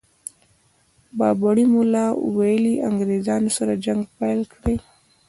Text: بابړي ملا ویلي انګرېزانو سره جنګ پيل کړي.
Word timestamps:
بابړي 1.17 1.65
ملا 1.73 2.05
ویلي 2.35 2.75
انګرېزانو 2.89 3.49
سره 3.57 3.73
جنګ 3.85 4.01
پيل 4.17 4.41
کړي. 4.53 4.75